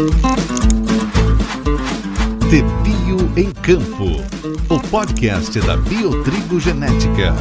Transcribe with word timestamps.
De 0.00 0.06
Bio 2.82 3.18
em 3.36 3.52
Campo, 3.52 4.06
o 4.74 4.80
podcast 4.88 5.60
da 5.60 5.76
Biotrigo 5.76 6.58
Genética. 6.58 7.34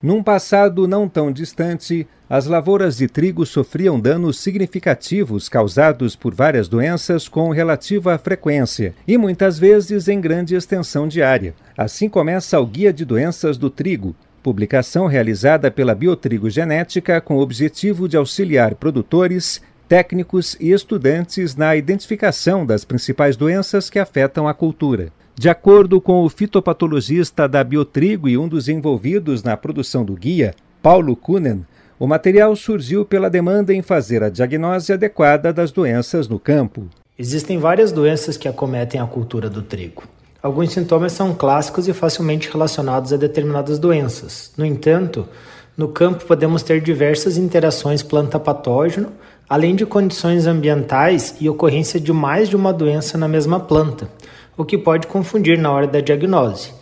Num 0.00 0.22
passado 0.22 0.86
não 0.86 1.08
tão 1.08 1.32
distante, 1.32 2.06
as 2.30 2.46
lavouras 2.46 2.96
de 2.96 3.08
trigo 3.08 3.44
sofriam 3.44 3.98
danos 3.98 4.38
significativos 4.38 5.48
causados 5.48 6.14
por 6.14 6.32
várias 6.32 6.68
doenças 6.68 7.26
com 7.26 7.50
relativa 7.50 8.16
frequência 8.18 8.94
e 9.06 9.18
muitas 9.18 9.58
vezes 9.58 10.06
em 10.06 10.20
grande 10.20 10.54
extensão 10.54 11.08
diária. 11.08 11.56
Assim 11.76 12.08
começa 12.08 12.60
o 12.60 12.66
Guia 12.66 12.92
de 12.92 13.04
Doenças 13.04 13.58
do 13.58 13.68
Trigo, 13.68 14.14
publicação 14.42 15.06
realizada 15.06 15.70
pela 15.70 15.94
Biotrigo 15.94 16.50
Genética 16.50 17.20
com 17.20 17.36
o 17.36 17.40
objetivo 17.40 18.08
de 18.08 18.16
auxiliar 18.16 18.74
produtores, 18.74 19.62
técnicos 19.92 20.56
e 20.58 20.72
estudantes 20.72 21.54
na 21.54 21.76
identificação 21.76 22.64
das 22.64 22.82
principais 22.82 23.36
doenças 23.36 23.90
que 23.90 23.98
afetam 23.98 24.48
a 24.48 24.54
cultura. 24.54 25.12
De 25.34 25.50
acordo 25.50 26.00
com 26.00 26.24
o 26.24 26.30
fitopatologista 26.30 27.46
da 27.46 27.62
Biotrigo 27.62 28.26
e 28.26 28.38
um 28.38 28.48
dos 28.48 28.70
envolvidos 28.70 29.42
na 29.42 29.54
produção 29.54 30.02
do 30.02 30.14
guia, 30.14 30.54
Paulo 30.80 31.14
Kunen, 31.14 31.66
o 31.98 32.06
material 32.06 32.56
surgiu 32.56 33.04
pela 33.04 33.28
demanda 33.28 33.74
em 33.74 33.82
fazer 33.82 34.22
a 34.22 34.30
diagnose 34.30 34.94
adequada 34.94 35.52
das 35.52 35.70
doenças 35.70 36.26
no 36.26 36.38
campo. 36.38 36.88
Existem 37.18 37.58
várias 37.58 37.92
doenças 37.92 38.38
que 38.38 38.48
acometem 38.48 38.98
a 38.98 39.04
cultura 39.04 39.50
do 39.50 39.60
trigo. 39.60 40.04
Alguns 40.42 40.72
sintomas 40.72 41.12
são 41.12 41.34
clássicos 41.34 41.86
e 41.86 41.92
facilmente 41.92 42.50
relacionados 42.50 43.12
a 43.12 43.18
determinadas 43.18 43.78
doenças. 43.78 44.52
No 44.56 44.64
entanto, 44.64 45.28
no 45.76 45.88
campo 45.88 46.24
podemos 46.24 46.62
ter 46.62 46.80
diversas 46.80 47.36
interações 47.36 48.02
planta-patógeno, 48.02 49.12
além 49.52 49.74
de 49.74 49.84
condições 49.84 50.46
ambientais 50.46 51.36
e 51.38 51.46
ocorrência 51.46 52.00
de 52.00 52.10
mais 52.10 52.48
de 52.48 52.56
uma 52.56 52.72
doença 52.72 53.18
na 53.18 53.28
mesma 53.28 53.60
planta 53.60 54.08
o 54.56 54.64
que 54.64 54.78
pode 54.78 55.06
confundir 55.06 55.58
na 55.58 55.70
hora 55.70 55.86
da 55.86 56.00
diagnose. 56.00 56.72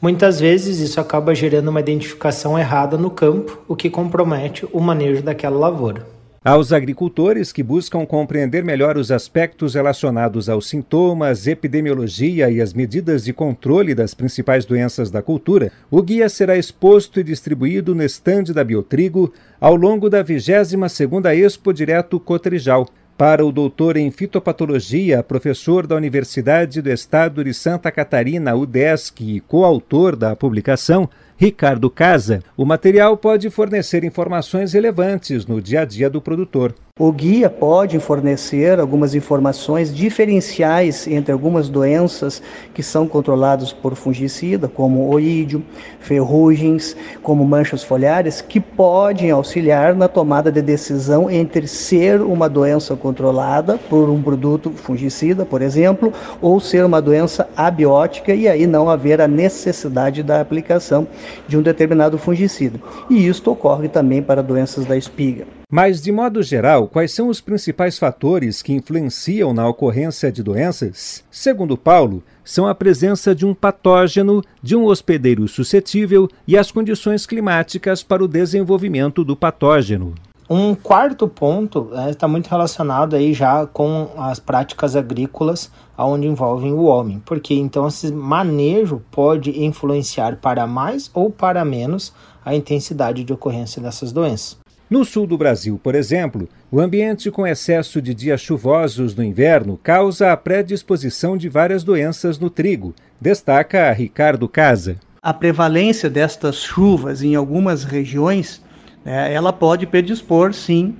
Muitas 0.00 0.40
vezes 0.40 0.78
isso 0.78 0.98
acaba 0.98 1.34
gerando 1.34 1.68
uma 1.68 1.80
identificação 1.80 2.58
errada 2.58 2.96
no 2.96 3.10
campo, 3.10 3.58
o 3.68 3.76
que 3.76 3.90
compromete 3.90 4.66
o 4.72 4.80
manejo 4.80 5.22
daquela 5.22 5.58
lavoura. 5.58 6.13
Aos 6.46 6.74
agricultores 6.74 7.52
que 7.52 7.62
buscam 7.62 8.04
compreender 8.04 8.62
melhor 8.62 8.98
os 8.98 9.10
aspectos 9.10 9.72
relacionados 9.72 10.46
aos 10.46 10.68
sintomas, 10.68 11.46
epidemiologia 11.46 12.50
e 12.50 12.60
as 12.60 12.74
medidas 12.74 13.24
de 13.24 13.32
controle 13.32 13.94
das 13.94 14.12
principais 14.12 14.66
doenças 14.66 15.10
da 15.10 15.22
cultura, 15.22 15.72
o 15.90 16.02
guia 16.02 16.28
será 16.28 16.54
exposto 16.58 17.18
e 17.18 17.24
distribuído 17.24 17.94
no 17.94 18.02
estande 18.02 18.52
da 18.52 18.62
Biotrigo 18.62 19.32
ao 19.58 19.74
longo 19.74 20.10
da 20.10 20.22
22ª 20.22 21.34
Expo 21.34 21.72
Direto 21.72 22.20
Cotrijal, 22.20 22.86
para 23.16 23.46
o 23.46 23.52
doutor 23.52 23.96
em 23.96 24.10
fitopatologia, 24.10 25.22
professor 25.22 25.86
da 25.86 25.94
Universidade 25.94 26.82
do 26.82 26.90
Estado 26.90 27.44
de 27.44 27.54
Santa 27.54 27.90
Catarina, 27.92 28.54
UDESC, 28.54 29.36
e 29.36 29.40
coautor 29.40 30.16
da 30.16 30.34
publicação, 30.34 31.08
Ricardo 31.36 31.90
Casa, 31.90 32.42
o 32.56 32.64
material 32.64 33.16
pode 33.16 33.50
fornecer 33.50 34.04
informações 34.04 34.72
relevantes 34.72 35.46
no 35.46 35.60
dia 35.60 35.82
a 35.82 35.84
dia 35.84 36.08
do 36.08 36.20
produtor. 36.20 36.74
O 36.96 37.10
guia 37.10 37.50
pode 37.50 37.98
fornecer 37.98 38.78
algumas 38.78 39.16
informações 39.16 39.92
diferenciais 39.92 41.08
entre 41.08 41.32
algumas 41.32 41.68
doenças 41.68 42.40
que 42.72 42.84
são 42.84 43.08
controladas 43.08 43.72
por 43.72 43.96
fungicida, 43.96 44.68
como 44.68 45.08
oídio, 45.08 45.60
ferrugens, 45.98 46.96
como 47.20 47.44
manchas 47.44 47.82
foliares, 47.82 48.40
que 48.40 48.60
podem 48.60 49.32
auxiliar 49.32 49.92
na 49.92 50.06
tomada 50.06 50.52
de 50.52 50.62
decisão 50.62 51.28
entre 51.28 51.66
ser 51.66 52.22
uma 52.22 52.48
doença 52.48 52.94
controlada 52.94 53.76
por 53.76 54.08
um 54.08 54.22
produto 54.22 54.70
fungicida, 54.70 55.44
por 55.44 55.62
exemplo, 55.62 56.12
ou 56.40 56.60
ser 56.60 56.84
uma 56.84 57.02
doença 57.02 57.48
abiótica 57.56 58.32
e 58.32 58.46
aí 58.46 58.68
não 58.68 58.88
haver 58.88 59.20
a 59.20 59.26
necessidade 59.26 60.22
da 60.22 60.40
aplicação 60.40 61.08
de 61.48 61.58
um 61.58 61.62
determinado 61.62 62.16
fungicida. 62.18 62.78
E 63.10 63.26
isto 63.26 63.50
ocorre 63.50 63.88
também 63.88 64.22
para 64.22 64.44
doenças 64.44 64.86
da 64.86 64.96
espiga. 64.96 65.63
Mas, 65.76 66.00
de 66.00 66.12
modo 66.12 66.40
geral, 66.40 66.86
quais 66.86 67.12
são 67.12 67.26
os 67.26 67.40
principais 67.40 67.98
fatores 67.98 68.62
que 68.62 68.72
influenciam 68.72 69.52
na 69.52 69.66
ocorrência 69.66 70.30
de 70.30 70.40
doenças? 70.40 71.24
Segundo 71.28 71.76
Paulo, 71.76 72.22
são 72.44 72.68
a 72.68 72.72
presença 72.76 73.34
de 73.34 73.44
um 73.44 73.52
patógeno, 73.52 74.40
de 74.62 74.76
um 74.76 74.84
hospedeiro 74.84 75.48
suscetível 75.48 76.28
e 76.46 76.56
as 76.56 76.70
condições 76.70 77.26
climáticas 77.26 78.04
para 78.04 78.22
o 78.22 78.28
desenvolvimento 78.28 79.24
do 79.24 79.34
patógeno. 79.34 80.14
Um 80.48 80.76
quarto 80.76 81.26
ponto 81.26 81.90
está 82.08 82.28
é, 82.28 82.30
muito 82.30 82.46
relacionado 82.46 83.16
aí 83.16 83.34
já 83.34 83.66
com 83.66 84.10
as 84.16 84.38
práticas 84.38 84.94
agrícolas 84.94 85.72
onde 85.98 86.28
envolvem 86.28 86.72
o 86.72 86.84
homem, 86.84 87.20
porque 87.26 87.52
então 87.52 87.88
esse 87.88 88.12
manejo 88.12 89.02
pode 89.10 89.64
influenciar 89.64 90.36
para 90.36 90.68
mais 90.68 91.10
ou 91.12 91.30
para 91.30 91.64
menos 91.64 92.12
a 92.44 92.54
intensidade 92.54 93.24
de 93.24 93.32
ocorrência 93.32 93.82
dessas 93.82 94.12
doenças. 94.12 94.62
No 94.94 95.04
sul 95.04 95.26
do 95.26 95.36
Brasil, 95.36 95.76
por 95.82 95.96
exemplo, 95.96 96.48
o 96.70 96.78
ambiente 96.78 97.28
com 97.28 97.44
excesso 97.44 98.00
de 98.00 98.14
dias 98.14 98.40
chuvosos 98.40 99.12
no 99.12 99.24
inverno 99.24 99.76
causa 99.82 100.30
a 100.30 100.36
predisposição 100.36 101.36
de 101.36 101.48
várias 101.48 101.82
doenças 101.82 102.38
no 102.38 102.48
trigo, 102.48 102.94
destaca 103.20 103.90
Ricardo 103.90 104.48
Casa. 104.48 104.94
A 105.20 105.34
prevalência 105.34 106.08
destas 106.08 106.58
chuvas 106.58 107.24
em 107.24 107.34
algumas 107.34 107.82
regiões, 107.82 108.62
né, 109.04 109.34
ela 109.34 109.52
pode 109.52 109.84
predispor, 109.84 110.54
sim, 110.54 110.94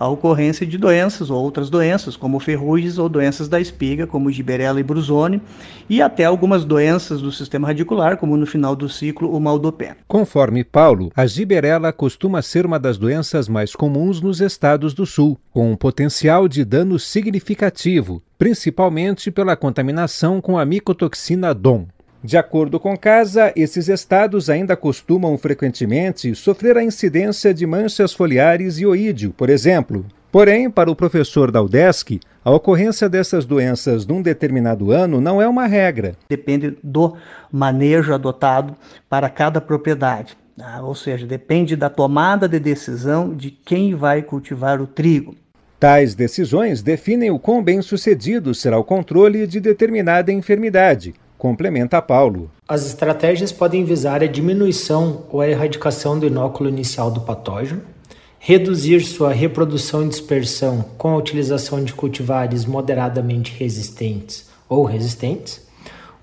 a 0.00 0.08
ocorrência 0.08 0.66
de 0.66 0.78
doenças 0.78 1.28
ou 1.28 1.38
outras 1.40 1.68
doenças, 1.68 2.16
como 2.16 2.40
ferrugens 2.40 2.96
ou 2.96 3.06
doenças 3.06 3.50
da 3.50 3.60
espiga, 3.60 4.06
como 4.06 4.32
giberela 4.32 4.80
e 4.80 4.82
brusone, 4.82 5.42
e 5.90 6.00
até 6.00 6.24
algumas 6.24 6.64
doenças 6.64 7.20
do 7.20 7.30
sistema 7.30 7.68
radicular, 7.68 8.16
como 8.16 8.34
no 8.34 8.46
final 8.46 8.74
do 8.74 8.88
ciclo 8.88 9.30
o 9.30 9.38
mal 9.38 9.58
do 9.58 9.70
pé. 9.70 9.96
Conforme 10.08 10.64
Paulo, 10.64 11.12
a 11.14 11.26
giberela 11.26 11.92
costuma 11.92 12.40
ser 12.40 12.64
uma 12.64 12.78
das 12.78 12.96
doenças 12.96 13.46
mais 13.46 13.76
comuns 13.76 14.22
nos 14.22 14.40
estados 14.40 14.94
do 14.94 15.04
sul, 15.04 15.38
com 15.52 15.70
um 15.70 15.76
potencial 15.76 16.48
de 16.48 16.64
dano 16.64 16.98
significativo, 16.98 18.22
principalmente 18.38 19.30
pela 19.30 19.54
contaminação 19.54 20.40
com 20.40 20.56
a 20.56 20.64
micotoxina 20.64 21.52
DOM. 21.52 21.84
De 22.22 22.36
acordo 22.36 22.78
com 22.78 22.98
Casa, 22.98 23.50
esses 23.56 23.88
estados 23.88 24.50
ainda 24.50 24.76
costumam 24.76 25.38
frequentemente 25.38 26.34
sofrer 26.34 26.76
a 26.76 26.84
incidência 26.84 27.54
de 27.54 27.66
manchas 27.66 28.12
foliares 28.12 28.78
e 28.78 28.84
oídio, 28.84 29.32
por 29.34 29.48
exemplo. 29.48 30.04
Porém, 30.30 30.70
para 30.70 30.90
o 30.90 30.94
professor 30.94 31.50
da 31.50 31.62
UDESC, 31.62 32.20
a 32.44 32.50
ocorrência 32.50 33.08
dessas 33.08 33.46
doenças 33.46 34.06
num 34.06 34.20
determinado 34.20 34.92
ano 34.92 35.18
não 35.18 35.40
é 35.40 35.48
uma 35.48 35.66
regra. 35.66 36.14
Depende 36.28 36.76
do 36.84 37.16
manejo 37.50 38.12
adotado 38.12 38.76
para 39.08 39.30
cada 39.30 39.58
propriedade. 39.58 40.36
Tá? 40.56 40.82
Ou 40.82 40.94
seja, 40.94 41.26
depende 41.26 41.74
da 41.74 41.88
tomada 41.88 42.46
de 42.46 42.60
decisão 42.60 43.34
de 43.34 43.50
quem 43.50 43.94
vai 43.94 44.20
cultivar 44.20 44.80
o 44.80 44.86
trigo. 44.86 45.34
Tais 45.80 46.14
decisões 46.14 46.82
definem 46.82 47.30
o 47.30 47.38
quão 47.38 47.62
bem 47.62 47.80
sucedido 47.80 48.54
será 48.54 48.78
o 48.78 48.84
controle 48.84 49.46
de 49.46 49.58
determinada 49.58 50.30
enfermidade, 50.30 51.14
complementa 51.40 52.02
Paulo. 52.02 52.50
As 52.68 52.84
estratégias 52.86 53.50
podem 53.50 53.82
visar 53.82 54.22
a 54.22 54.26
diminuição 54.26 55.24
ou 55.30 55.40
a 55.40 55.48
erradicação 55.48 56.18
do 56.18 56.26
inóculo 56.26 56.68
inicial 56.68 57.10
do 57.10 57.22
patógeno, 57.22 57.80
reduzir 58.38 59.00
sua 59.00 59.32
reprodução 59.32 60.04
e 60.04 60.08
dispersão 60.10 60.84
com 60.98 61.08
a 61.08 61.16
utilização 61.16 61.82
de 61.82 61.94
cultivares 61.94 62.66
moderadamente 62.66 63.54
resistentes 63.58 64.50
ou 64.68 64.84
resistentes, 64.84 65.66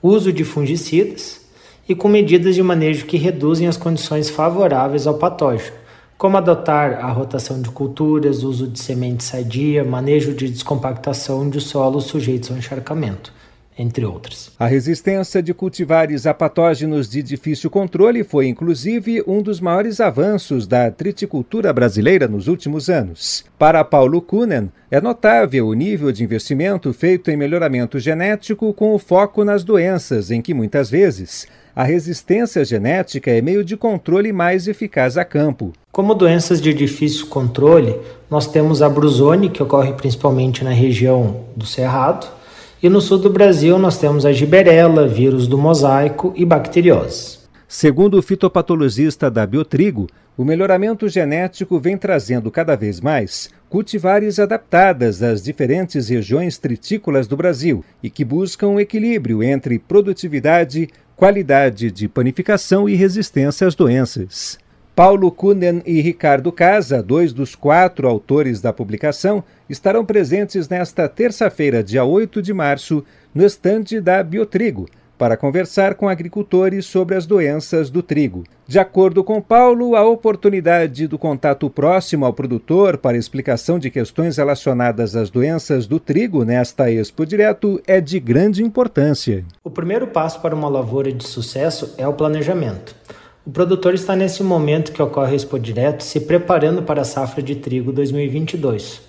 uso 0.03 0.31
de 0.31 0.43
fungicidas 0.43 1.41
e 1.89 1.95
com 1.95 2.07
medidas 2.07 2.53
de 2.53 2.61
manejo 2.61 3.07
que 3.07 3.17
reduzem 3.17 3.67
as 3.67 3.75
condições 3.75 4.29
favoráveis 4.29 5.07
ao 5.07 5.15
patógeno, 5.15 5.75
como 6.15 6.37
adotar 6.37 7.03
a 7.03 7.11
rotação 7.11 7.59
de 7.59 7.69
culturas, 7.69 8.43
uso 8.43 8.67
de 8.67 8.79
semente 8.79 9.23
sadia, 9.23 9.83
manejo 9.83 10.33
de 10.33 10.47
descompactação 10.47 11.49
de 11.49 11.59
solos 11.59 12.05
sujeitos 12.05 12.51
ao 12.51 12.57
encharcamento 12.57 13.33
entre 13.77 14.05
outras. 14.05 14.51
A 14.57 14.65
resistência 14.65 15.41
de 15.41 15.53
cultivares 15.53 16.25
a 16.25 16.33
patógenos 16.33 17.09
de 17.09 17.21
difícil 17.21 17.69
controle 17.69 18.23
foi, 18.23 18.47
inclusive, 18.47 19.23
um 19.27 19.41
dos 19.41 19.59
maiores 19.59 19.99
avanços 19.99 20.65
da 20.65 20.89
triticultura 20.89 21.71
brasileira 21.71 22.27
nos 22.27 22.47
últimos 22.47 22.89
anos. 22.89 23.45
Para 23.57 23.83
Paulo 23.83 24.21
Kunen, 24.21 24.71
é 24.89 24.99
notável 25.01 25.67
o 25.67 25.73
nível 25.73 26.11
de 26.11 26.23
investimento 26.23 26.91
feito 26.93 27.29
em 27.29 27.37
melhoramento 27.37 27.99
genético 27.99 28.73
com 28.73 28.95
o 28.95 28.99
foco 28.99 29.43
nas 29.43 29.63
doenças, 29.63 30.31
em 30.31 30.41
que 30.41 30.53
muitas 30.53 30.89
vezes 30.89 31.47
a 31.75 31.83
resistência 31.83 32.65
genética 32.65 33.29
é 33.29 33.39
meio 33.39 33.63
de 33.63 33.77
controle 33.77 34.33
mais 34.33 34.67
eficaz 34.67 35.15
a 35.15 35.23
campo. 35.23 35.73
Como 35.91 36.15
doenças 36.15 36.59
de 36.59 36.73
difícil 36.73 37.27
controle, 37.27 37.95
nós 38.31 38.47
temos 38.47 38.81
a 38.81 38.89
brusone, 38.89 39.49
que 39.49 39.61
ocorre 39.61 39.93
principalmente 39.93 40.63
na 40.63 40.71
região 40.71 41.41
do 41.55 41.67
Cerrado, 41.67 42.36
e 42.81 42.89
no 42.89 43.01
sul 43.01 43.17
do 43.17 43.29
Brasil 43.29 43.77
nós 43.79 43.97
temos 43.97 44.25
a 44.25 44.31
giberela, 44.31 45.07
vírus 45.07 45.47
do 45.47 45.57
mosaico 45.57 46.33
e 46.35 46.45
bacterioses. 46.45 47.47
Segundo 47.67 48.17
o 48.17 48.21
fitopatologista 48.21 49.29
da 49.29 49.45
Biotrigo, 49.45 50.07
o 50.37 50.45
melhoramento 50.45 51.09
genético 51.09 51.79
vem 51.79 51.97
trazendo 51.97 52.51
cada 52.51 52.75
vez 52.75 53.01
mais 53.01 53.49
cultivares 53.69 54.39
adaptadas 54.39 55.21
às 55.21 55.43
diferentes 55.43 56.07
regiões 56.07 56.57
tritícolas 56.57 57.27
do 57.27 57.35
Brasil 57.35 57.83
e 58.01 58.09
que 58.09 58.23
buscam 58.23 58.67
um 58.67 58.79
equilíbrio 58.79 59.43
entre 59.43 59.79
produtividade, 59.79 60.87
qualidade 61.15 61.91
de 61.91 62.07
panificação 62.07 62.87
e 62.87 62.95
resistência 62.95 63.67
às 63.67 63.75
doenças. 63.75 64.57
Paulo 64.97 65.31
Kunen 65.31 65.83
e 65.85 66.01
Ricardo 66.01 66.51
Casa, 66.51 67.03
dois 67.03 67.31
dos 67.31 67.53
quatro 67.53 68.07
autores 68.07 68.61
da 68.61 68.73
publicação, 68.73 69.43
estarão 69.69 70.03
presentes 70.03 70.67
nesta 70.67 71.07
terça-feira, 71.07 71.83
dia 71.83 72.03
8 72.03 72.41
de 72.41 72.51
março, 72.51 73.05
no 73.31 73.45
estande 73.45 74.01
da 74.01 74.23
Biotrigo, 74.23 74.87
para 75.15 75.37
conversar 75.37 75.93
com 75.93 76.09
agricultores 76.09 76.87
sobre 76.87 77.13
as 77.13 77.27
doenças 77.27 77.91
do 77.91 78.01
trigo. 78.01 78.43
De 78.65 78.79
acordo 78.79 79.23
com 79.23 79.39
Paulo, 79.39 79.95
a 79.95 80.03
oportunidade 80.03 81.05
do 81.05 81.19
contato 81.19 81.69
próximo 81.69 82.25
ao 82.25 82.33
produtor 82.33 82.97
para 82.97 83.17
explicação 83.17 83.77
de 83.77 83.91
questões 83.91 84.37
relacionadas 84.37 85.15
às 85.15 85.29
doenças 85.29 85.85
do 85.85 85.99
trigo 85.99 86.43
nesta 86.43 86.91
Expo 86.91 87.23
Direto 87.23 87.79
é 87.85 88.01
de 88.01 88.19
grande 88.19 88.63
importância. 88.63 89.45
O 89.63 89.69
primeiro 89.69 90.07
passo 90.07 90.41
para 90.41 90.55
uma 90.55 90.67
lavoura 90.67 91.13
de 91.13 91.23
sucesso 91.23 91.93
é 91.99 92.07
o 92.07 92.13
planejamento. 92.13 92.95
O 93.47 93.49
produtor 93.49 93.93
está 93.93 94.13
nesse 94.13 94.43
momento 94.43 94.91
que 94.91 95.01
ocorre 95.01 95.31
a 95.31 95.35
Expo 95.35 95.57
Direto 95.57 96.03
se 96.03 96.19
preparando 96.19 96.83
para 96.83 97.03
a 97.03 97.05
safra 97.05 97.41
de 97.41 97.55
trigo 97.55 97.93
2022. 97.93 98.99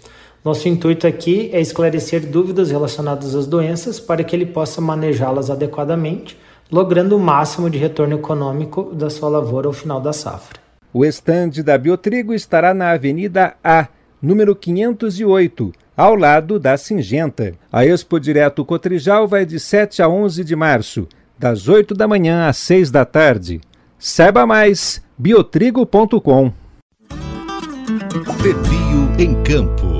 Nosso 0.44 0.68
intuito 0.68 1.08
aqui 1.08 1.50
é 1.52 1.60
esclarecer 1.60 2.24
dúvidas 2.24 2.70
relacionadas 2.70 3.34
às 3.34 3.48
doenças 3.48 3.98
para 3.98 4.22
que 4.22 4.36
ele 4.36 4.46
possa 4.46 4.80
manejá-las 4.80 5.50
adequadamente, 5.50 6.38
logrando 6.70 7.16
o 7.16 7.18
máximo 7.18 7.68
de 7.68 7.78
retorno 7.78 8.14
econômico 8.14 8.94
da 8.94 9.10
sua 9.10 9.28
lavoura 9.28 9.66
ao 9.66 9.72
final 9.72 10.00
da 10.00 10.12
safra. 10.12 10.60
O 10.94 11.04
estande 11.04 11.60
da 11.60 11.76
Biotrigo 11.76 12.32
estará 12.32 12.72
na 12.72 12.92
Avenida 12.92 13.56
A, 13.64 13.88
número 14.22 14.54
508, 14.54 15.72
ao 15.96 16.14
lado 16.14 16.60
da 16.60 16.76
Singenta. 16.76 17.54
A 17.72 17.84
Expo 17.84 18.20
Direto 18.20 18.64
Cotrijal 18.64 19.26
vai 19.26 19.44
de 19.44 19.58
7 19.58 20.00
a 20.00 20.08
11 20.08 20.44
de 20.44 20.54
março, 20.54 21.08
das 21.36 21.66
8 21.66 21.92
da 21.92 22.06
manhã 22.06 22.46
às 22.46 22.56
6 22.58 22.92
da 22.92 23.04
tarde. 23.04 23.60
Saiba 23.98 24.46
mais 24.46 25.02
biotrigo.com. 25.18 26.52
Pepio 28.42 29.12
em 29.18 29.42
Campo 29.42 29.97